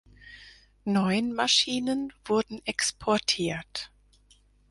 [0.83, 3.91] Neun Maschinen wurden exportiert.